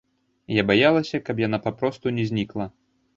[0.53, 2.65] Я баялася, каб яна папросту не знікла.